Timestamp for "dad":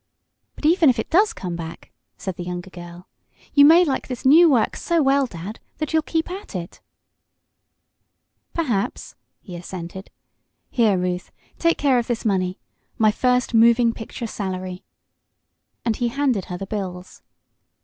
5.27-5.59